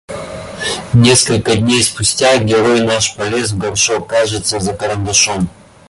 Несколько 0.95 1.55
дней 1.57 1.83
спустя 1.83 2.39
герой 2.39 2.81
наш 2.81 3.15
полез 3.15 3.51
в 3.51 3.59
горшок, 3.59 4.07
кажется, 4.07 4.59
за 4.59 4.73
карандашом. 4.73 5.47